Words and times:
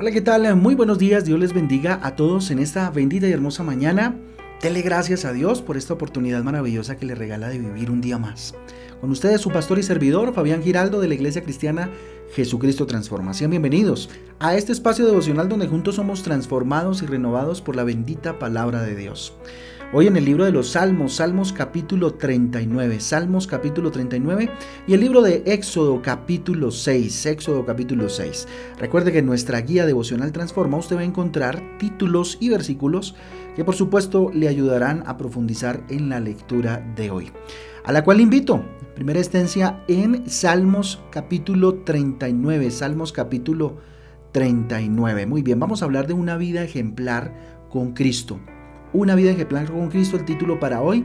Hola, 0.00 0.12
¿qué 0.12 0.20
tal? 0.20 0.54
Muy 0.54 0.76
buenos 0.76 1.00
días. 1.00 1.24
Dios 1.24 1.40
les 1.40 1.52
bendiga 1.52 1.98
a 2.04 2.14
todos 2.14 2.52
en 2.52 2.60
esta 2.60 2.88
bendita 2.88 3.26
y 3.26 3.32
hermosa 3.32 3.64
mañana. 3.64 4.16
Dele 4.62 4.80
gracias 4.80 5.24
a 5.24 5.32
Dios 5.32 5.60
por 5.60 5.76
esta 5.76 5.92
oportunidad 5.92 6.44
maravillosa 6.44 6.96
que 6.96 7.04
le 7.04 7.16
regala 7.16 7.48
de 7.48 7.58
vivir 7.58 7.90
un 7.90 8.00
día 8.00 8.16
más. 8.16 8.54
Con 9.00 9.10
ustedes 9.10 9.40
su 9.40 9.50
pastor 9.50 9.76
y 9.80 9.82
servidor, 9.82 10.32
Fabián 10.34 10.62
Giraldo 10.62 11.00
de 11.00 11.08
la 11.08 11.14
Iglesia 11.14 11.42
Cristiana 11.42 11.90
Jesucristo 12.32 12.86
Transforma. 12.86 13.34
Sean 13.34 13.50
bienvenidos 13.50 14.08
a 14.38 14.54
este 14.54 14.70
espacio 14.70 15.04
devocional 15.04 15.48
donde 15.48 15.66
juntos 15.66 15.96
somos 15.96 16.22
transformados 16.22 17.02
y 17.02 17.06
renovados 17.06 17.60
por 17.60 17.74
la 17.74 17.82
bendita 17.82 18.38
palabra 18.38 18.82
de 18.82 18.94
Dios. 18.94 19.34
Hoy 19.90 20.06
en 20.06 20.18
el 20.18 20.26
libro 20.26 20.44
de 20.44 20.52
los 20.52 20.72
Salmos, 20.72 21.14
Salmos 21.14 21.50
capítulo 21.50 22.12
39, 22.12 23.00
Salmos 23.00 23.46
capítulo 23.46 23.90
39 23.90 24.50
y 24.86 24.92
el 24.92 25.00
libro 25.00 25.22
de 25.22 25.42
Éxodo 25.46 26.02
capítulo 26.02 26.70
6, 26.70 27.24
Éxodo 27.24 27.64
capítulo 27.64 28.10
6. 28.10 28.48
Recuerde 28.78 29.12
que 29.12 29.20
en 29.20 29.26
nuestra 29.26 29.62
guía 29.62 29.86
devocional 29.86 30.30
Transforma 30.30 30.76
usted 30.76 30.96
va 30.96 31.00
a 31.00 31.04
encontrar 31.04 31.78
títulos 31.78 32.36
y 32.38 32.50
versículos 32.50 33.14
que 33.56 33.64
por 33.64 33.74
supuesto 33.74 34.30
le 34.34 34.48
ayudarán 34.48 35.04
a 35.06 35.16
profundizar 35.16 35.82
en 35.88 36.10
la 36.10 36.20
lectura 36.20 36.86
de 36.94 37.10
hoy. 37.10 37.32
A 37.82 37.90
la 37.90 38.04
cual 38.04 38.20
invito, 38.20 38.62
primera 38.94 39.20
estancia 39.20 39.82
en 39.88 40.28
Salmos 40.28 41.02
capítulo 41.10 41.76
39, 41.76 42.70
Salmos 42.72 43.10
capítulo 43.10 43.78
39. 44.32 45.24
Muy 45.24 45.40
bien, 45.40 45.58
vamos 45.58 45.80
a 45.80 45.86
hablar 45.86 46.06
de 46.06 46.12
una 46.12 46.36
vida 46.36 46.62
ejemplar 46.62 47.32
con 47.70 47.94
Cristo. 47.94 48.38
Una 48.92 49.14
vida 49.14 49.30
ejemplar 49.30 49.70
con 49.70 49.88
Cristo, 49.88 50.16
el 50.16 50.24
título 50.24 50.58
para 50.58 50.80
hoy. 50.80 51.04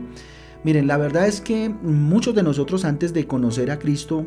Miren, 0.64 0.86
la 0.86 0.96
verdad 0.96 1.26
es 1.26 1.42
que 1.42 1.68
muchos 1.68 2.34
de 2.34 2.42
nosotros 2.42 2.86
antes 2.86 3.12
de 3.12 3.26
conocer 3.26 3.70
a 3.70 3.78
Cristo 3.78 4.26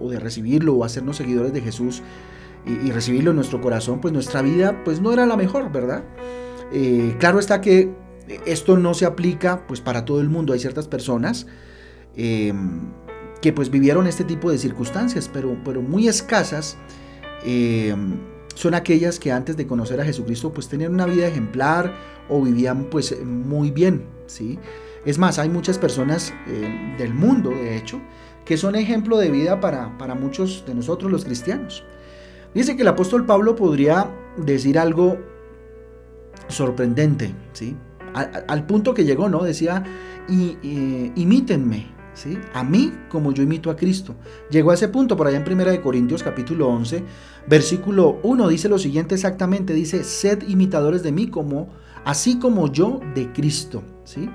o, 0.00 0.10
de 0.10 0.18
recibirlo 0.18 0.74
o 0.74 0.84
hacernos 0.84 1.16
seguidores 1.16 1.52
de 1.52 1.60
Jesús 1.60 2.02
y, 2.66 2.90
recibirlo 2.90 3.30
en 3.30 3.36
nuestro 3.36 3.60
corazón, 3.60 4.00
pues 4.00 4.12
nuestra 4.14 4.40
vida 4.40 4.82
pues 4.84 5.02
no 5.02 5.12
era 5.12 5.26
la 5.26 5.36
mejor, 5.36 5.70
¿verdad? 5.70 6.02
Eh, 6.72 7.14
claro 7.18 7.38
está 7.38 7.60
que 7.60 7.92
esto 8.46 8.78
no 8.78 8.94
se 8.94 9.04
aplica 9.04 9.66
pues 9.66 9.82
para 9.82 10.06
todo 10.06 10.22
el 10.22 10.30
mundo. 10.30 10.54
Hay 10.54 10.58
ciertas 10.58 10.88
personas 10.88 11.46
em, 12.16 12.80
que 13.42 13.52
pues 13.52 13.70
vivieron 13.70 14.06
este 14.06 14.24
tipo 14.24 14.50
de 14.50 14.56
circunstancias, 14.56 15.30
pero, 15.30 15.58
pero 15.64 15.82
muy 15.82 16.08
escasas. 16.08 16.78
Em, 17.44 18.16
son 18.54 18.74
aquellas 18.74 19.18
que 19.18 19.32
antes 19.32 19.56
de 19.56 19.66
conocer 19.66 20.00
a 20.00 20.04
Jesucristo 20.04 20.52
pues 20.52 20.68
tenían 20.68 20.94
una 20.94 21.06
vida 21.06 21.26
ejemplar 21.26 21.94
o 22.28 22.42
vivían 22.42 22.84
pues 22.84 23.16
muy 23.24 23.70
bien, 23.70 24.06
¿sí? 24.26 24.58
Es 25.04 25.18
más, 25.18 25.38
hay 25.38 25.50
muchas 25.50 25.78
personas 25.78 26.32
eh, 26.46 26.94
del 26.96 27.12
mundo, 27.12 27.50
de 27.50 27.76
hecho, 27.76 28.00
que 28.44 28.56
son 28.56 28.74
ejemplo 28.74 29.18
de 29.18 29.30
vida 29.30 29.60
para, 29.60 29.98
para 29.98 30.14
muchos 30.14 30.64
de 30.66 30.74
nosotros 30.74 31.12
los 31.12 31.24
cristianos. 31.24 31.84
Dice 32.54 32.76
que 32.76 32.82
el 32.82 32.88
apóstol 32.88 33.26
Pablo 33.26 33.54
podría 33.56 34.10
decir 34.36 34.78
algo 34.78 35.18
sorprendente, 36.48 37.34
¿sí? 37.52 37.76
Al, 38.14 38.64
punto 38.64 38.94
que 38.94 39.04
llegó, 39.04 39.28
¿no? 39.28 39.42
Decía, 39.42 39.82
y, 40.28 40.56
imítenme, 41.16 41.88
¿sí? 42.14 42.38
A 42.54 42.64
mí 42.64 42.92
como 43.08 43.32
yo 43.32 43.42
imito 43.42 43.70
a 43.70 43.76
Cristo. 43.76 44.14
Llegó 44.50 44.70
a 44.70 44.74
ese 44.74 44.88
punto 44.88 45.16
por 45.16 45.26
allá 45.26 45.42
en 45.44 45.60
1 45.60 45.82
Corintios 45.82 46.22
capítulo 46.22 46.68
11, 46.68 47.04
versículo 47.46 48.18
1, 48.22 48.48
dice 48.48 48.68
lo 48.68 48.78
siguiente 48.78 49.14
exactamente, 49.14 49.74
dice, 49.74 50.04
sed 50.04 50.42
imitadores 50.48 51.02
de 51.02 51.12
mí 51.12 51.28
como, 51.28 51.68
así 52.04 52.38
como 52.38 52.72
yo 52.72 53.00
de 53.14 53.32
Cristo, 53.32 53.82
¿sí? 54.04 54.30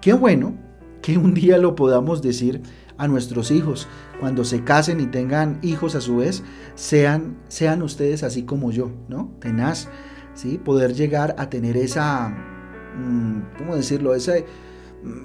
Qué 0.00 0.12
bueno 0.12 0.56
que 1.00 1.18
un 1.18 1.34
día 1.34 1.58
lo 1.58 1.74
podamos 1.74 2.22
decir 2.22 2.62
a 2.98 3.08
nuestros 3.08 3.50
hijos, 3.50 3.88
cuando 4.20 4.44
se 4.44 4.62
casen 4.62 5.00
y 5.00 5.06
tengan 5.06 5.58
hijos 5.62 5.96
a 5.96 6.00
su 6.00 6.16
vez, 6.16 6.44
sean, 6.76 7.38
sean 7.48 7.82
ustedes 7.82 8.22
así 8.22 8.44
como 8.44 8.70
yo, 8.70 8.92
¿no? 9.08 9.34
Tenaz, 9.40 9.88
¿sí? 10.34 10.58
Poder 10.58 10.94
llegar 10.94 11.34
a 11.38 11.50
tener 11.50 11.76
esa, 11.76 12.28
mm, 12.28 13.58
¿cómo 13.58 13.74
decirlo? 13.74 14.14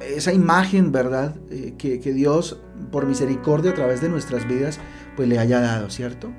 Esa 0.01 0.33
imagen, 0.33 0.91
¿verdad? 0.91 1.35
Eh, 1.49 1.73
que, 1.77 2.13
Dios, 2.13 2.59
por 2.91 3.05
misericordia 3.05 3.71
a 3.71 3.75
través 3.75 4.01
de 4.01 4.09
nuestras 4.09 4.47
vidas, 4.47 4.79
pues 5.15 5.27
le 5.27 5.39
haya 5.39 5.59
dado, 5.59 5.89
¿cierto? 5.89 6.31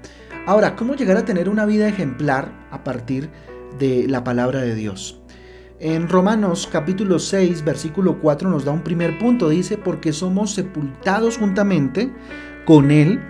Ahora, 0.47 0.77
¿cómo 0.77 0.95
llegar 0.95 1.17
a 1.17 1.25
tener 1.25 1.49
una 1.49 1.67
vida 1.67 1.89
ejemplar 1.89 2.53
a 2.71 2.85
partir 2.85 3.31
de 3.79 4.07
la 4.09 4.25
palabra 4.25 4.61
de 4.61 4.75
Dios? 4.75 5.21
En 5.81 6.09
Romanos 6.09 6.69
capítulo 6.71 7.21
6, 7.21 7.65
versículo 7.65 8.19
4 8.21 8.51
nos 8.51 8.65
da 8.65 8.73
un 8.73 8.83
primer 8.83 9.19
punto. 9.19 9.49
Dice, 9.49 9.79
porque 9.79 10.13
somos 10.13 10.53
sepultados 10.53 11.39
juntamente 11.39 12.13
con 12.65 12.91
Él 12.91 13.21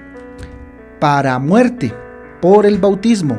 para 0.99 1.39
muerte 1.39 1.95
por 2.41 2.65
el 2.67 2.79
bautismo, 2.79 3.39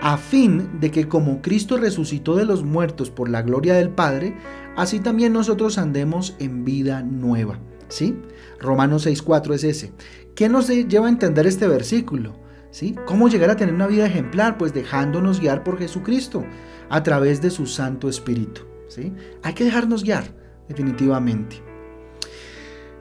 a 0.00 0.16
fin 0.16 0.80
de 0.80 0.90
que 0.90 1.08
como 1.08 1.42
Cristo 1.42 1.76
resucitó 1.76 2.36
de 2.36 2.44
los 2.44 2.62
muertos 2.62 3.10
por 3.10 3.28
la 3.28 3.42
gloria 3.42 3.74
del 3.74 3.90
Padre, 3.90 4.36
así 4.76 5.00
también 5.00 5.32
nosotros 5.32 5.78
andemos 5.78 6.36
en 6.38 6.64
vida 6.64 7.02
nueva. 7.02 7.58
¿Sí? 7.88 8.16
Romanos 8.60 9.06
6.4 9.06 9.54
es 9.54 9.64
ese. 9.64 9.92
¿Qué 10.34 10.48
nos 10.48 10.68
lleva 10.68 11.06
a 11.06 11.10
entender 11.10 11.46
este 11.46 11.66
versículo? 11.66 12.34
¿Sí? 12.70 12.94
¿Cómo 13.06 13.28
llegar 13.28 13.50
a 13.50 13.56
tener 13.56 13.74
una 13.74 13.86
vida 13.86 14.06
ejemplar? 14.06 14.58
Pues 14.58 14.74
dejándonos 14.74 15.40
guiar 15.40 15.64
por 15.64 15.78
Jesucristo 15.78 16.44
a 16.90 17.02
través 17.02 17.40
de 17.40 17.50
su 17.50 17.66
Santo 17.66 18.08
Espíritu. 18.08 18.62
¿sí? 18.88 19.12
Hay 19.42 19.54
que 19.54 19.64
dejarnos 19.64 20.04
guiar, 20.04 20.24
definitivamente. 20.68 21.62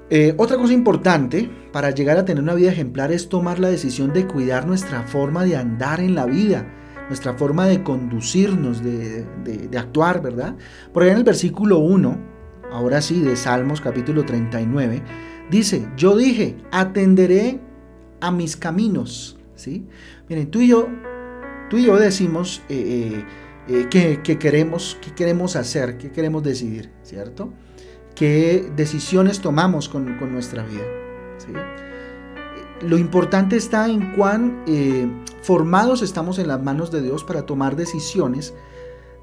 Eh, 0.09 0.33
otra 0.37 0.55
cosa 0.55 0.71
importante 0.71 1.49
para 1.73 1.91
llegar 1.91 2.17
a 2.17 2.23
tener 2.23 2.41
una 2.41 2.53
vida 2.53 2.71
ejemplar 2.71 3.11
es 3.11 3.27
tomar 3.27 3.59
la 3.59 3.69
decisión 3.69 4.13
de 4.13 4.25
cuidar 4.25 4.65
nuestra 4.65 5.03
forma 5.03 5.43
de 5.43 5.57
andar 5.57 5.99
en 5.99 6.15
la 6.15 6.25
vida 6.25 6.65
nuestra 7.07 7.33
forma 7.33 7.67
de 7.67 7.83
conducirnos, 7.83 8.83
de, 8.83 9.69
actuar, 9.77 10.21
¿verdad? 10.21 10.55
Por 10.93 11.03
ahí 11.03 11.09
en 11.09 11.17
el 11.17 11.23
versículo 11.23 11.79
1, 11.79 12.17
ahora 12.71 13.01
sí, 13.01 13.21
de 13.21 13.35
Salmos 13.35 13.81
capítulo 13.81 14.25
39, 14.25 15.01
dice, 15.49 15.87
yo 15.95 16.17
dije, 16.17 16.57
atenderé 16.71 17.59
a 18.19 18.31
mis 18.31 18.57
caminos, 18.57 19.37
¿sí? 19.55 19.85
Miren, 20.29 20.51
tú 20.51 20.61
y 20.61 20.67
yo, 20.67 20.87
tú 21.69 21.77
y 21.77 21.85
yo 21.85 21.97
decimos 21.97 22.61
eh, 22.69 23.23
eh, 23.69 23.87
eh, 23.93 24.19
que, 24.23 24.37
queremos, 24.37 24.97
qué 25.01 25.11
queremos 25.13 25.55
hacer, 25.55 25.97
qué 25.97 26.11
queremos 26.11 26.43
decidir, 26.43 26.91
¿cierto? 27.03 27.53
¿Qué 28.15 28.69
decisiones 28.75 29.39
tomamos 29.41 29.87
con, 29.87 30.17
con 30.17 30.33
nuestra 30.33 30.63
vida? 30.63 30.83
¿sí? 31.37 31.53
Lo 32.81 32.99
importante 32.99 33.55
está 33.55 33.89
en 33.89 34.13
cuán 34.13 34.63
eh, 34.67 35.07
formados 35.41 36.03
estamos 36.03 36.37
en 36.37 36.47
las 36.47 36.61
manos 36.61 36.91
de 36.91 37.01
Dios 37.01 37.23
para 37.23 37.43
tomar 37.43 37.75
decisiones 37.75 38.53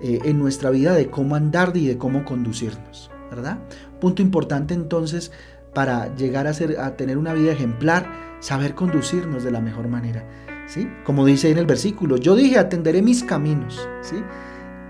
eh, 0.00 0.18
en 0.24 0.40
nuestra 0.40 0.70
vida 0.70 0.92
de 0.94 1.08
cómo 1.08 1.36
andar 1.36 1.70
y 1.76 1.86
de 1.86 1.96
cómo 1.96 2.24
conducirnos, 2.24 3.12
¿verdad? 3.30 3.60
Punto 4.00 4.22
importante 4.22 4.74
entonces 4.74 5.30
para 5.72 6.14
llegar 6.16 6.48
a, 6.48 6.96
tener 6.96 7.16
una 7.16 7.32
vida 7.32 7.52
ejemplar, 7.52 8.36
saber 8.40 8.74
conducirnos 8.74 9.44
de 9.44 9.52
la 9.52 9.60
mejor 9.60 9.86
manera, 9.86 10.28
¿sí? 10.66 10.88
Como 11.04 11.24
dice 11.24 11.50
en 11.50 11.58
el 11.58 11.66
versículo, 11.66 12.16
yo 12.16 12.34
dije, 12.34 12.58
atenderé 12.58 13.02
mis 13.02 13.22
caminos, 13.22 13.88
¿sí? 14.02 14.16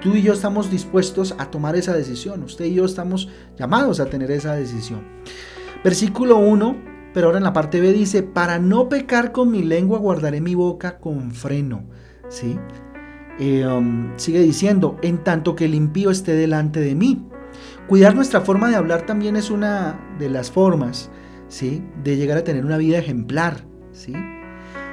Tú 0.01 0.15
y 0.15 0.23
yo 0.23 0.33
estamos 0.33 0.71
dispuestos 0.71 1.35
a 1.37 1.51
tomar 1.51 1.77
esa 1.77 1.93
decisión, 1.95 2.43
usted 2.43 2.65
y 2.65 2.75
yo 2.75 2.87
estamos 2.87 3.29
llamados 3.59 4.01
a 4.01 4.07
tener 4.07 4.31
esa 4.31 4.55
decisión. 4.55 5.03
Versículo 5.83 6.39
1 6.39 6.94
pero 7.15 7.29
ahora 7.29 7.39
en 7.39 7.45
la 7.45 7.53
parte 7.53 7.81
B 7.81 7.93
dice, 7.93 8.23
para 8.25 8.59
no 8.59 8.89
pecar 8.89 9.33
con 9.33 9.51
mi 9.51 9.63
lengua 9.63 9.99
guardaré 9.99 10.41
mi 10.41 10.55
boca 10.55 10.99
con 10.99 11.31
freno. 11.31 11.85
¿Sí? 12.29 12.59
Eh, 13.39 13.67
um, 13.67 14.13
sigue 14.17 14.41
diciendo, 14.41 14.99
en 15.01 15.19
tanto 15.19 15.55
que 15.55 15.65
el 15.65 15.75
impío 15.75 16.11
esté 16.11 16.35
delante 16.35 16.81
de 16.81 16.95
mí. 16.95 17.25
Cuidar 17.87 18.15
nuestra 18.15 18.41
forma 18.41 18.69
de 18.69 18.77
hablar 18.77 19.07
también 19.07 19.37
es 19.37 19.51
una 19.51 20.17
de 20.19 20.29
las 20.29 20.51
formas, 20.51 21.11
¿sí? 21.49 21.83
De 22.03 22.17
llegar 22.17 22.39
a 22.39 22.45
tener 22.45 22.65
una 22.65 22.79
vida 22.79 22.99
ejemplar, 22.99 23.65
¿sí? 23.93 24.13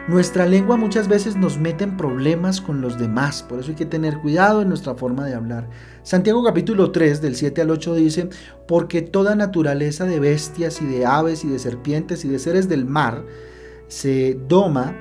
Nuestra 0.08 0.48
lengua 0.48 0.78
muchas 0.78 1.08
veces 1.08 1.36
nos 1.36 1.60
mete 1.60 1.84
en 1.84 1.96
problemas 1.96 2.60
con 2.60 2.82
los 2.82 2.98
demás, 2.98 3.44
por 3.44 3.60
eso 3.60 3.70
hay 3.70 3.76
que 3.76 3.86
tener 3.86 4.18
cuidado 4.18 4.64
en 4.64 4.70
nuestra 4.70 4.96
forma 4.96 5.26
de 5.26 5.36
hablar. 5.36 5.70
Santiago 6.02 6.44
capítulo 6.44 6.92
3 6.92 7.22
del 7.22 7.36
7 7.36 7.62
al 7.62 7.70
8 7.70 7.96
dice, 7.96 8.30
porque 8.68 9.04
toda 9.04 9.36
naturaleza 9.36 10.06
de 10.06 10.20
bestias 10.20 10.82
y 10.82 10.88
de 10.88 11.06
aves 11.06 11.46
y 11.46 11.50
de 11.50 11.60
serpientes 11.60 12.26
y 12.26 12.30
de 12.30 12.40
seres 12.40 12.68
del 12.68 12.86
mar 12.86 13.24
se 13.90 14.40
doma 14.48 14.96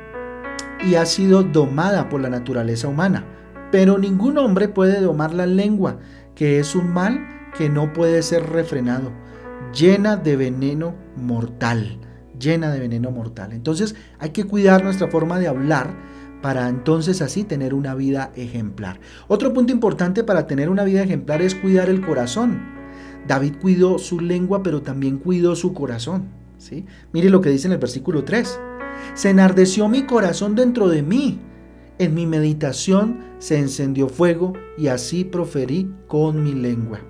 y 0.86 0.96
ha 0.96 1.06
sido 1.06 1.44
domada 1.44 2.10
por 2.10 2.20
la 2.20 2.28
naturaleza 2.28 2.86
humana, 2.86 3.24
pero 3.72 3.96
ningún 3.96 4.36
hombre 4.36 4.68
puede 4.68 5.00
domar 5.00 5.32
la 5.32 5.46
lengua, 5.46 5.98
que 6.34 6.58
es 6.58 6.74
un 6.74 6.92
mal 6.92 7.26
que 7.56 7.70
no 7.70 7.94
puede 7.94 8.22
ser 8.22 8.50
refrenado, 8.50 9.12
llena 9.72 10.16
de 10.16 10.36
veneno 10.36 10.94
mortal 11.16 11.98
llena 12.40 12.72
de 12.72 12.80
veneno 12.80 13.10
mortal. 13.10 13.52
Entonces 13.52 13.94
hay 14.18 14.30
que 14.30 14.44
cuidar 14.44 14.82
nuestra 14.82 15.08
forma 15.08 15.38
de 15.38 15.48
hablar 15.48 15.94
para 16.42 16.68
entonces 16.68 17.20
así 17.22 17.44
tener 17.44 17.74
una 17.74 17.94
vida 17.94 18.32
ejemplar. 18.34 18.98
Otro 19.28 19.52
punto 19.52 19.72
importante 19.72 20.24
para 20.24 20.46
tener 20.46 20.70
una 20.70 20.84
vida 20.84 21.02
ejemplar 21.02 21.42
es 21.42 21.54
cuidar 21.54 21.88
el 21.88 22.04
corazón. 22.04 22.60
David 23.26 23.54
cuidó 23.60 23.98
su 23.98 24.20
lengua, 24.20 24.62
pero 24.62 24.82
también 24.82 25.18
cuidó 25.18 25.54
su 25.54 25.74
corazón. 25.74 26.28
¿sí? 26.58 26.86
Mire 27.12 27.30
lo 27.30 27.40
que 27.40 27.50
dice 27.50 27.66
en 27.66 27.72
el 27.72 27.78
versículo 27.78 28.24
3. 28.24 28.58
Se 29.14 29.30
enardeció 29.30 29.88
mi 29.88 30.04
corazón 30.04 30.54
dentro 30.54 30.88
de 30.88 31.02
mí. 31.02 31.38
En 31.98 32.14
mi 32.14 32.26
meditación 32.26 33.18
se 33.38 33.58
encendió 33.58 34.08
fuego 34.08 34.54
y 34.78 34.86
así 34.86 35.24
proferí 35.24 35.92
con 36.08 36.42
mi 36.42 36.54
lengua. 36.54 37.00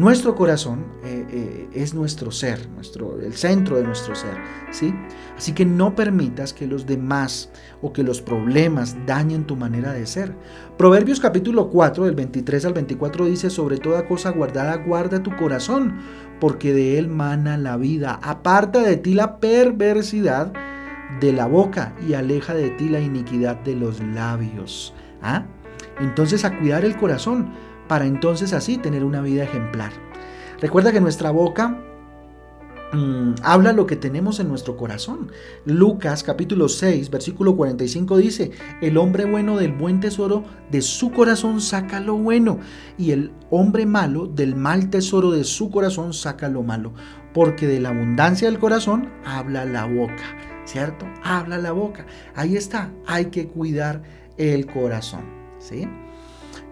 Nuestro 0.00 0.34
corazón 0.34 0.86
eh, 1.04 1.26
eh, 1.30 1.68
es 1.74 1.92
nuestro 1.92 2.30
ser, 2.30 2.70
nuestro, 2.70 3.20
el 3.20 3.34
centro 3.34 3.76
de 3.76 3.84
nuestro 3.84 4.14
ser, 4.14 4.34
¿sí? 4.70 4.94
Así 5.36 5.52
que 5.52 5.66
no 5.66 5.94
permitas 5.94 6.54
que 6.54 6.66
los 6.66 6.86
demás 6.86 7.50
o 7.82 7.92
que 7.92 8.02
los 8.02 8.22
problemas 8.22 8.96
dañen 9.04 9.46
tu 9.46 9.56
manera 9.56 9.92
de 9.92 10.06
ser. 10.06 10.34
Proverbios 10.78 11.20
capítulo 11.20 11.68
4, 11.68 12.06
del 12.06 12.14
23 12.14 12.64
al 12.64 12.72
24 12.72 13.26
dice, 13.26 13.50
sobre 13.50 13.76
toda 13.76 14.08
cosa 14.08 14.30
guardada, 14.30 14.76
guarda 14.76 15.22
tu 15.22 15.36
corazón, 15.36 15.98
porque 16.40 16.72
de 16.72 16.96
él 16.98 17.08
mana 17.08 17.58
la 17.58 17.76
vida. 17.76 18.18
Aparta 18.22 18.80
de 18.80 18.96
ti 18.96 19.12
la 19.12 19.38
perversidad 19.38 20.50
de 21.20 21.34
la 21.34 21.44
boca 21.44 21.94
y 22.08 22.14
aleja 22.14 22.54
de 22.54 22.70
ti 22.70 22.88
la 22.88 23.00
iniquidad 23.00 23.56
de 23.56 23.76
los 23.76 24.00
labios. 24.00 24.94
¿Ah? 25.20 25.44
Entonces 26.00 26.46
a 26.46 26.58
cuidar 26.58 26.86
el 26.86 26.96
corazón 26.96 27.52
para 27.90 28.06
entonces 28.06 28.52
así 28.52 28.78
tener 28.78 29.02
una 29.02 29.20
vida 29.20 29.42
ejemplar. 29.42 29.90
Recuerda 30.60 30.92
que 30.92 31.00
nuestra 31.00 31.32
boca 31.32 31.76
mm, 32.92 33.34
habla 33.42 33.72
lo 33.72 33.84
que 33.84 33.96
tenemos 33.96 34.38
en 34.38 34.46
nuestro 34.46 34.76
corazón. 34.76 35.32
Lucas 35.64 36.22
capítulo 36.22 36.68
6, 36.68 37.10
versículo 37.10 37.56
45 37.56 38.16
dice, 38.18 38.52
el 38.80 38.96
hombre 38.96 39.24
bueno 39.24 39.56
del 39.56 39.72
buen 39.72 39.98
tesoro 39.98 40.44
de 40.70 40.82
su 40.82 41.10
corazón 41.10 41.60
saca 41.60 41.98
lo 41.98 42.14
bueno 42.14 42.60
y 42.96 43.10
el 43.10 43.32
hombre 43.50 43.86
malo 43.86 44.28
del 44.28 44.54
mal 44.54 44.88
tesoro 44.88 45.32
de 45.32 45.42
su 45.42 45.72
corazón 45.72 46.14
saca 46.14 46.48
lo 46.48 46.62
malo, 46.62 46.92
porque 47.34 47.66
de 47.66 47.80
la 47.80 47.88
abundancia 47.88 48.48
del 48.48 48.60
corazón 48.60 49.10
habla 49.24 49.64
la 49.64 49.86
boca, 49.86 50.36
¿cierto? 50.64 51.06
Habla 51.24 51.58
la 51.58 51.72
boca. 51.72 52.06
Ahí 52.36 52.54
está, 52.54 52.92
hay 53.04 53.26
que 53.26 53.48
cuidar 53.48 54.04
el 54.36 54.66
corazón, 54.66 55.24
¿sí? 55.58 55.88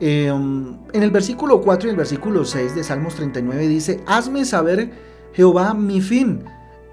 Em, 0.01 0.77
en 0.93 1.03
el 1.03 1.11
versículo 1.11 1.61
4 1.61 1.89
y 1.89 1.91
el 1.91 1.97
versículo 1.97 2.45
6 2.45 2.75
de 2.75 2.85
Salmos 2.85 3.15
39 3.17 3.67
dice, 3.67 4.01
Hazme 4.07 4.45
saber, 4.45 4.91
Jehová, 5.33 5.75
mi 5.75 6.01
fin, 6.01 6.45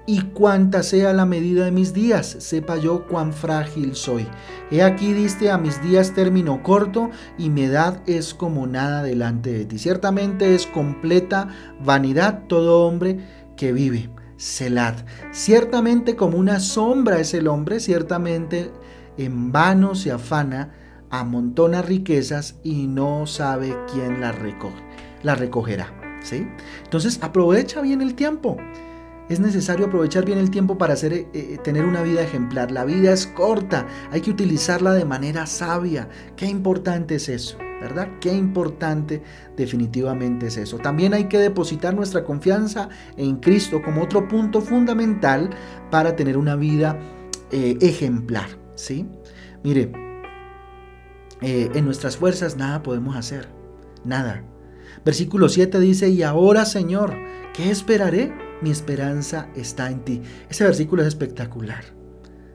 y 0.06 0.22
cuánta 0.22 0.82
sea 0.82 1.12
la 1.12 1.26
medida 1.26 1.64
de 1.64 1.72
mis 1.72 1.92
días, 1.92 2.36
sepa 2.38 2.76
yo 2.76 3.06
cuán 3.06 3.32
frágil 3.32 3.94
soy. 3.94 4.26
He 4.70 4.82
aquí 4.82 5.12
diste 5.12 5.50
a 5.50 5.58
mis 5.58 5.82
días 5.82 6.14
término 6.14 6.62
corto, 6.62 7.10
y 7.38 7.50
mi 7.50 7.62
edad 7.62 8.02
es 8.06 8.34
como 8.34 8.66
nada 8.66 9.02
delante 9.02 9.52
de 9.52 9.64
ti. 9.66 9.78
Ciertamente 9.78 10.54
es 10.54 10.66
completa 10.66 11.48
vanidad 11.84 12.44
todo 12.48 12.86
hombre 12.86 13.18
que 13.56 13.72
vive. 13.72 14.10
Selad. 14.36 14.94
Ciertamente 15.32 16.14
como 16.14 16.38
una 16.38 16.60
sombra 16.60 17.18
es 17.18 17.34
el 17.34 17.48
hombre, 17.48 17.80
ciertamente 17.80 18.70
en 19.16 19.50
vano 19.50 19.94
se 19.94 20.12
afana 20.12 20.74
amontona 21.10 21.82
riquezas 21.82 22.56
y 22.62 22.86
no 22.86 23.26
sabe 23.26 23.76
quién 23.92 24.20
las 24.20 24.38
recoge, 24.38 24.82
la 25.22 25.34
recogerá. 25.34 25.92
¿sí? 26.22 26.46
Entonces 26.84 27.18
aprovecha 27.22 27.80
bien 27.80 28.02
el 28.02 28.14
tiempo. 28.14 28.56
Es 29.28 29.40
necesario 29.40 29.86
aprovechar 29.86 30.24
bien 30.24 30.38
el 30.38 30.50
tiempo 30.50 30.78
para 30.78 30.94
hacer, 30.94 31.12
eh, 31.12 31.28
eh, 31.34 31.58
tener 31.64 31.84
una 31.84 32.02
vida 32.02 32.22
ejemplar. 32.22 32.70
La 32.70 32.84
vida 32.84 33.12
es 33.12 33.26
corta, 33.26 33.86
hay 34.12 34.20
que 34.20 34.30
utilizarla 34.30 34.94
de 34.94 35.04
manera 35.04 35.46
sabia. 35.46 36.08
Qué 36.36 36.46
importante 36.46 37.16
es 37.16 37.28
eso, 37.28 37.58
¿verdad? 37.80 38.08
Qué 38.20 38.32
importante 38.32 39.22
definitivamente 39.56 40.46
es 40.46 40.56
eso. 40.56 40.78
También 40.78 41.12
hay 41.12 41.24
que 41.24 41.38
depositar 41.38 41.92
nuestra 41.94 42.22
confianza 42.22 42.88
en 43.16 43.36
Cristo 43.36 43.82
como 43.82 44.02
otro 44.02 44.28
punto 44.28 44.60
fundamental 44.60 45.50
para 45.90 46.14
tener 46.14 46.36
una 46.36 46.54
vida 46.54 46.96
eh, 47.50 47.76
ejemplar, 47.80 48.48
¿sí? 48.76 49.08
Mire, 49.64 50.05
eh, 51.42 51.70
en 51.74 51.84
nuestras 51.84 52.16
fuerzas 52.16 52.56
nada 52.56 52.82
podemos 52.82 53.16
hacer, 53.16 53.48
nada. 54.04 54.44
Versículo 55.04 55.48
7 55.48 55.78
dice, 55.80 56.08
y 56.08 56.22
ahora 56.22 56.64
Señor, 56.64 57.14
¿qué 57.54 57.70
esperaré? 57.70 58.32
Mi 58.62 58.70
esperanza 58.70 59.48
está 59.54 59.90
en 59.90 60.04
ti. 60.04 60.22
Ese 60.48 60.64
versículo 60.64 61.02
es 61.02 61.08
espectacular. 61.08 61.84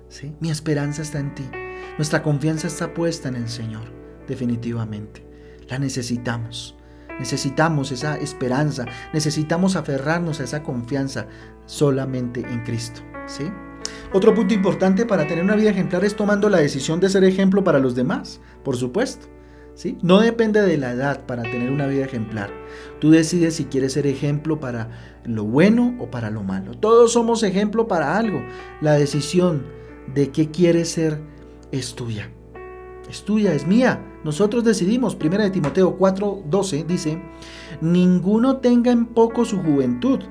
¿sí? 0.10 0.36
Mi 0.40 0.50
esperanza 0.50 1.02
está 1.02 1.20
en 1.20 1.36
ti. 1.36 1.50
Nuestra 1.98 2.24
confianza 2.24 2.68
está 2.68 2.94
puesta 2.94 3.30
en 3.30 3.36
el 3.36 3.50
Señor, 3.50 3.84
definitivamente. 4.28 5.26
La 5.70 5.80
necesitamos. 5.80 6.76
Necesitamos 7.20 7.92
esa 7.92 8.18
esperanza, 8.18 8.86
necesitamos 9.14 9.76
aferrarnos 9.76 10.40
a 10.40 10.44
esa 10.44 10.64
confianza 10.64 11.28
solamente 11.68 12.42
en 12.42 12.64
Cristo, 12.64 13.02
¿sí? 13.28 13.44
Otro 14.14 14.34
punto 14.34 14.54
importante 14.54 15.06
para 15.06 15.28
tener 15.28 15.44
una 15.44 15.56
vida 15.56 15.72
ejemplar 15.72 16.04
es 16.04 16.16
tomando 16.16 16.50
la 16.50 16.60
decisión 16.60 17.00
de 17.00 17.10
ser 17.10 17.24
ejemplo 17.24 17.64
para 17.64 17.80
los 17.80 17.96
demás, 17.96 18.42
por 18.64 18.76
supuesto. 18.76 19.28
¿sí? 19.76 19.98
No 20.02 20.20
depende 20.20 20.62
de 20.62 20.78
la 20.78 20.92
edad 20.92 21.26
para 21.26 21.44
tener 21.44 21.72
una 21.72 21.88
vida 21.88 22.06
ejemplar. 22.06 22.50
Tú 23.00 23.12
decides 23.12 23.56
si 23.56 23.66
quieres 23.66 23.94
ser 23.94 24.08
ejemplo 24.08 24.60
para 24.60 24.90
lo 25.24 25.44
bueno 25.46 25.96
o 26.00 26.10
para 26.10 26.30
lo 26.30 26.44
malo. 26.44 26.74
Todos 26.74 27.14
somos 27.14 27.44
ejemplo 27.44 27.88
para 27.88 28.18
algo. 28.18 28.42
La 28.82 28.94
decisión 28.94 29.66
de 30.14 30.30
qué 30.32 30.52
quieres 30.52 30.90
ser 30.90 31.20
es 31.72 31.96
tuya. 31.96 32.32
Es 33.12 33.24
tuya, 33.24 33.54
es 33.54 33.68
mía. 33.68 34.04
Nosotros 34.24 34.64
decidimos. 34.64 35.16
Primera 35.16 35.44
de 35.44 35.52
Timoteo 35.52 35.98
4:12 35.98 36.86
dice, 36.88 37.22
ninguno 37.82 38.58
tenga 38.58 38.92
en 38.92 39.06
poco 39.06 39.46
su 39.46 39.62
juventud 39.62 40.22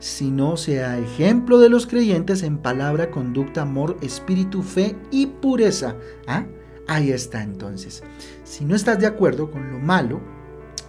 sino 0.00 0.56
sea 0.56 0.98
ejemplo 0.98 1.58
de 1.58 1.68
los 1.68 1.86
creyentes 1.86 2.42
en 2.42 2.58
palabra, 2.58 3.10
conducta, 3.10 3.62
amor, 3.62 3.98
espíritu, 4.00 4.62
fe 4.62 4.96
y 5.10 5.26
pureza. 5.26 5.94
¿Ah? 6.26 6.46
Ahí 6.88 7.12
está 7.12 7.42
entonces. 7.42 8.02
Si 8.42 8.64
no 8.64 8.74
estás 8.74 8.98
de 8.98 9.06
acuerdo 9.06 9.50
con 9.50 9.70
lo 9.70 9.78
malo 9.78 10.20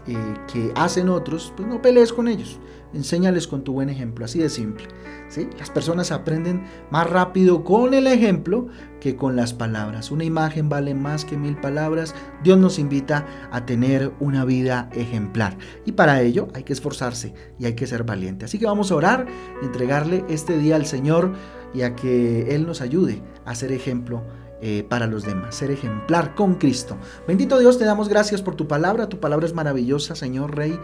eh, 0.07 0.15
que 0.51 0.71
hacen 0.75 1.09
otros, 1.09 1.53
pues 1.56 1.68
no 1.68 1.81
pelees 1.81 2.13
con 2.13 2.27
ellos. 2.27 2.59
Enséñales 2.93 3.47
con 3.47 3.63
tu 3.63 3.73
buen 3.73 3.89
ejemplo, 3.89 4.25
así 4.25 4.39
de 4.39 4.49
simple. 4.49 4.85
¿sí? 5.29 5.47
Las 5.57 5.69
personas 5.69 6.11
aprenden 6.11 6.63
más 6.89 7.09
rápido 7.09 7.63
con 7.63 7.93
el 7.93 8.07
ejemplo 8.07 8.67
que 8.99 9.15
con 9.15 9.35
las 9.35 9.53
palabras. 9.53 10.11
Una 10.11 10.25
imagen 10.25 10.69
vale 10.69 10.93
más 10.93 11.23
que 11.25 11.38
mil 11.38 11.55
palabras. 11.57 12.13
Dios 12.43 12.57
nos 12.57 12.79
invita 12.79 13.25
a 13.51 13.65
tener 13.65 14.11
una 14.19 14.45
vida 14.45 14.89
ejemplar. 14.93 15.57
Y 15.85 15.93
para 15.93 16.21
ello 16.21 16.49
hay 16.53 16.63
que 16.63 16.73
esforzarse 16.73 17.33
y 17.59 17.65
hay 17.65 17.73
que 17.73 17.88
ser 17.88 18.03
valiente. 18.03 18.45
Así 18.45 18.59
que 18.59 18.65
vamos 18.65 18.91
a 18.91 18.95
orar 18.95 19.25
entregarle 19.61 20.25
este 20.29 20.57
día 20.57 20.75
al 20.75 20.85
Señor 20.85 21.33
y 21.73 21.83
a 21.83 21.95
que 21.95 22.53
Él 22.53 22.67
nos 22.67 22.81
ayude 22.81 23.21
a 23.45 23.55
ser 23.55 23.71
ejemplo 23.71 24.23
eh, 24.63 24.86
para 24.88 25.07
los 25.07 25.25
demás, 25.25 25.55
ser 25.55 25.71
ejemplar 25.71 26.36
con 26.36 26.55
Cristo. 26.55 26.95
Bendito 27.27 27.57
Dios, 27.57 27.79
te 27.79 27.86
damos 27.86 28.10
gracias 28.10 28.43
por 28.43 28.55
tu 28.55 28.67
palabra. 28.67 29.10
Tu 29.10 29.19
palabra 29.19 29.48
es 29.48 29.55
maravillosa, 29.55 30.15
Señor 30.15 30.55
Rey 30.55 30.77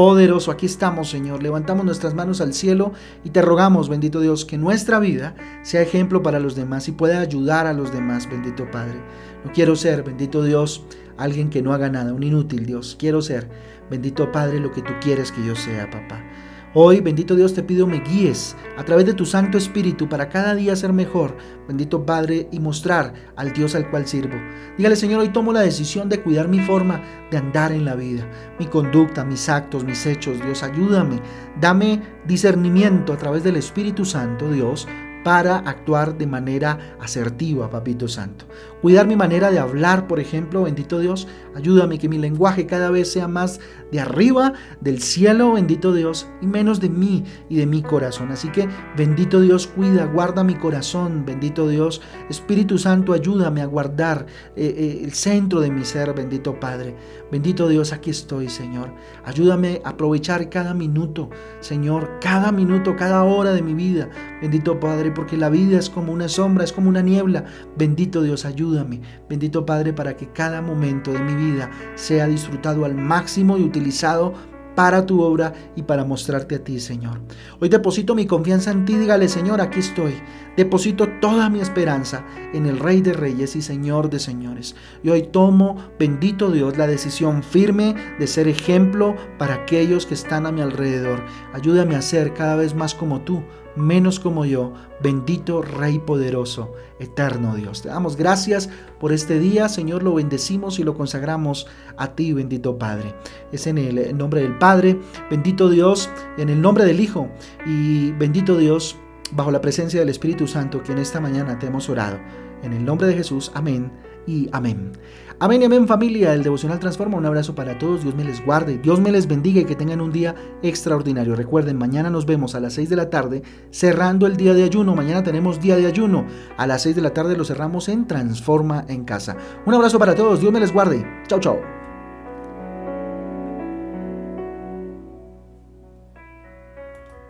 poderoso. 0.00 0.50
Aquí 0.50 0.64
estamos, 0.64 1.10
Señor. 1.10 1.42
Levantamos 1.42 1.84
nuestras 1.84 2.14
manos 2.14 2.40
al 2.40 2.54
cielo 2.54 2.94
y 3.22 3.28
te 3.28 3.42
rogamos, 3.42 3.90
bendito 3.90 4.18
Dios, 4.18 4.46
que 4.46 4.56
nuestra 4.56 4.98
vida 4.98 5.34
sea 5.60 5.82
ejemplo 5.82 6.22
para 6.22 6.40
los 6.40 6.54
demás 6.54 6.88
y 6.88 6.92
pueda 6.92 7.20
ayudar 7.20 7.66
a 7.66 7.74
los 7.74 7.92
demás, 7.92 8.26
bendito 8.26 8.70
Padre. 8.70 8.98
No 9.44 9.52
quiero 9.52 9.76
ser, 9.76 10.02
bendito 10.02 10.42
Dios, 10.42 10.86
alguien 11.18 11.50
que 11.50 11.60
no 11.60 11.74
haga 11.74 11.90
nada, 11.90 12.14
un 12.14 12.22
inútil 12.22 12.64
Dios. 12.64 12.96
Quiero 12.98 13.20
ser, 13.20 13.50
bendito 13.90 14.32
Padre, 14.32 14.58
lo 14.58 14.72
que 14.72 14.80
tú 14.80 14.94
quieres 15.02 15.32
que 15.32 15.44
yo 15.44 15.54
sea, 15.54 15.90
papá. 15.90 16.24
Hoy, 16.72 17.00
bendito 17.00 17.34
Dios, 17.34 17.52
te 17.52 17.64
pido 17.64 17.84
me 17.88 17.98
guíes 17.98 18.56
a 18.78 18.84
través 18.84 19.04
de 19.04 19.12
tu 19.12 19.26
Santo 19.26 19.58
Espíritu 19.58 20.08
para 20.08 20.28
cada 20.28 20.54
día 20.54 20.76
ser 20.76 20.92
mejor, 20.92 21.36
bendito 21.66 22.06
Padre, 22.06 22.48
y 22.52 22.60
mostrar 22.60 23.12
al 23.34 23.52
Dios 23.52 23.74
al 23.74 23.90
cual 23.90 24.06
sirvo. 24.06 24.36
Dígale, 24.78 24.94
Señor, 24.94 25.18
hoy 25.18 25.30
tomo 25.30 25.52
la 25.52 25.62
decisión 25.62 26.08
de 26.08 26.20
cuidar 26.20 26.46
mi 26.46 26.60
forma 26.60 27.02
de 27.32 27.38
andar 27.38 27.72
en 27.72 27.84
la 27.84 27.96
vida, 27.96 28.24
mi 28.60 28.66
conducta, 28.66 29.24
mis 29.24 29.48
actos, 29.48 29.82
mis 29.82 30.06
hechos. 30.06 30.40
Dios, 30.40 30.62
ayúdame, 30.62 31.20
dame 31.60 32.02
discernimiento 32.24 33.12
a 33.12 33.16
través 33.16 33.42
del 33.42 33.56
Espíritu 33.56 34.04
Santo, 34.04 34.48
Dios, 34.48 34.86
para 35.24 35.58
actuar 35.58 36.16
de 36.16 36.26
manera 36.26 36.96
asertiva, 37.00 37.70
Papito 37.70 38.08
Santo. 38.08 38.46
Cuidar 38.80 39.06
mi 39.06 39.16
manera 39.16 39.50
de 39.50 39.58
hablar, 39.58 40.06
por 40.06 40.20
ejemplo, 40.20 40.62
bendito 40.62 40.98
Dios, 40.98 41.28
ayúdame 41.54 41.98
que 41.98 42.08
mi 42.08 42.16
lenguaje 42.16 42.66
cada 42.66 42.90
vez 42.90 43.12
sea 43.12 43.28
más 43.28 43.60
de 43.92 44.00
arriba 44.00 44.54
del 44.80 45.02
cielo, 45.02 45.52
bendito 45.52 45.92
Dios, 45.92 46.28
y 46.40 46.46
menos 46.46 46.80
de 46.80 46.88
mí 46.88 47.24
y 47.48 47.56
de 47.56 47.66
mi 47.66 47.82
corazón. 47.82 48.30
Así 48.30 48.48
que, 48.48 48.68
bendito 48.96 49.40
Dios, 49.40 49.66
cuida, 49.66 50.06
guarda 50.06 50.44
mi 50.44 50.54
corazón, 50.54 51.24
bendito 51.26 51.68
Dios, 51.68 52.00
Espíritu 52.30 52.78
Santo, 52.78 53.12
ayúdame 53.12 53.60
a 53.60 53.66
guardar 53.66 54.26
eh, 54.56 54.74
eh, 54.76 55.00
el 55.04 55.12
centro 55.12 55.60
de 55.60 55.70
mi 55.70 55.84
ser, 55.84 56.14
bendito 56.14 56.58
Padre. 56.58 56.96
Bendito 57.30 57.68
Dios, 57.68 57.92
aquí 57.92 58.10
estoy, 58.10 58.48
Señor. 58.48 58.94
Ayúdame 59.24 59.82
a 59.84 59.90
aprovechar 59.90 60.48
cada 60.48 60.72
minuto, 60.72 61.28
Señor, 61.60 62.18
cada 62.20 62.50
minuto, 62.50 62.96
cada 62.96 63.24
hora 63.24 63.52
de 63.52 63.62
mi 63.62 63.74
vida, 63.74 64.08
bendito 64.40 64.80
Porque 65.14 65.36
la 65.36 65.50
vida 65.50 65.78
es 65.78 65.90
como 65.90 66.12
una 66.12 66.28
sombra, 66.28 66.64
es 66.64 66.72
como 66.72 66.88
una 66.88 67.02
niebla. 67.02 67.44
Bendito 67.76 68.22
Dios, 68.22 68.44
ayúdame, 68.44 69.00
bendito 69.28 69.66
Padre, 69.66 69.92
para 69.92 70.16
que 70.16 70.28
cada 70.32 70.62
momento 70.62 71.12
de 71.12 71.20
mi 71.20 71.34
vida 71.34 71.70
sea 71.94 72.26
disfrutado 72.26 72.84
al 72.84 72.94
máximo 72.94 73.58
y 73.58 73.62
utilizado 73.62 74.34
para 74.74 75.04
tu 75.04 75.20
obra 75.20 75.52
y 75.76 75.82
para 75.82 76.04
mostrarte 76.04 76.54
a 76.54 76.64
ti, 76.64 76.80
Señor. 76.80 77.20
Hoy 77.60 77.68
deposito 77.68 78.14
mi 78.14 78.26
confianza 78.26 78.70
en 78.70 78.84
ti, 78.84 78.96
dígale, 78.96 79.28
Señor, 79.28 79.60
aquí 79.60 79.80
estoy. 79.80 80.14
Deposito 80.56 81.08
toda 81.20 81.50
mi 81.50 81.60
esperanza 81.60 82.24
en 82.52 82.66
el 82.66 82.78
Rey 82.78 83.00
de 83.00 83.12
Reyes 83.12 83.56
y 83.56 83.62
Señor 83.62 84.10
de 84.10 84.18
Señores. 84.18 84.74
Y 85.02 85.10
hoy 85.10 85.22
tomo, 85.22 85.76
bendito 85.98 86.50
Dios, 86.50 86.76
la 86.78 86.86
decisión 86.86 87.42
firme 87.42 87.94
de 88.18 88.26
ser 88.26 88.48
ejemplo 88.48 89.16
para 89.38 89.54
aquellos 89.54 90.06
que 90.06 90.14
están 90.14 90.46
a 90.46 90.52
mi 90.52 90.60
alrededor. 90.60 91.24
Ayúdame 91.52 91.96
a 91.96 92.02
ser 92.02 92.32
cada 92.34 92.56
vez 92.56 92.74
más 92.74 92.94
como 92.94 93.20
tú, 93.20 93.42
menos 93.76 94.20
como 94.20 94.44
yo. 94.44 94.72
Bendito 95.02 95.62
Rey 95.62 95.98
poderoso, 95.98 96.72
eterno 96.98 97.54
Dios. 97.54 97.82
Te 97.82 97.88
damos 97.88 98.16
gracias 98.16 98.68
por 98.98 99.12
este 99.12 99.38
día, 99.38 99.68
Señor, 99.68 100.02
lo 100.02 100.14
bendecimos 100.14 100.78
y 100.78 100.84
lo 100.84 100.94
consagramos 100.94 101.66
a 101.96 102.14
ti, 102.14 102.32
bendito 102.32 102.78
Padre. 102.78 103.14
Es 103.52 103.66
en 103.66 103.78
el 103.78 104.16
nombre 104.16 104.42
del 104.42 104.58
Padre, 104.58 105.00
bendito 105.30 105.68
Dios, 105.68 106.10
en 106.38 106.48
el 106.48 106.60
nombre 106.60 106.84
del 106.84 107.00
Hijo 107.00 107.28
y 107.66 108.12
bendito 108.12 108.56
Dios 108.56 108.96
bajo 109.32 109.50
la 109.50 109.60
presencia 109.60 110.00
del 110.00 110.08
Espíritu 110.08 110.46
Santo 110.46 110.82
que 110.82 110.92
en 110.92 110.98
esta 110.98 111.20
mañana 111.20 111.58
te 111.58 111.66
hemos 111.66 111.88
orado. 111.88 112.18
En 112.62 112.72
el 112.72 112.84
nombre 112.84 113.06
de 113.06 113.14
Jesús, 113.14 113.50
amén 113.54 113.90
y 114.26 114.48
amén. 114.52 114.92
Amén 115.42 115.62
y 115.62 115.64
amén 115.64 115.88
familia, 115.88 116.34
el 116.34 116.42
devocional 116.42 116.78
transforma. 116.78 117.16
Un 117.16 117.24
abrazo 117.24 117.54
para 117.54 117.78
todos, 117.78 118.02
Dios 118.02 118.14
me 118.14 118.24
les 118.24 118.44
guarde, 118.44 118.76
Dios 118.76 119.00
me 119.00 119.10
les 119.10 119.26
bendiga 119.26 119.62
y 119.62 119.64
que 119.64 119.74
tengan 119.74 120.02
un 120.02 120.12
día 120.12 120.34
extraordinario. 120.62 121.34
Recuerden, 121.34 121.78
mañana 121.78 122.10
nos 122.10 122.26
vemos 122.26 122.54
a 122.54 122.60
las 122.60 122.74
6 122.74 122.90
de 122.90 122.96
la 122.96 123.08
tarde 123.08 123.42
cerrando 123.70 124.26
el 124.26 124.36
día 124.36 124.52
de 124.52 124.64
ayuno. 124.64 124.94
Mañana 124.94 125.22
tenemos 125.22 125.58
día 125.58 125.76
de 125.76 125.86
ayuno. 125.86 126.26
A 126.58 126.66
las 126.66 126.82
6 126.82 126.94
de 126.94 127.00
la 127.00 127.14
tarde 127.14 127.38
lo 127.38 127.46
cerramos 127.46 127.88
en 127.88 128.06
Transforma 128.06 128.84
en 128.88 129.04
casa. 129.04 129.34
Un 129.64 129.72
abrazo 129.72 129.98
para 129.98 130.14
todos, 130.14 130.40
Dios 130.40 130.52
me 130.52 130.60
les 130.60 130.74
guarde. 130.74 131.06
Chao, 131.26 131.40
chao. 131.40 131.79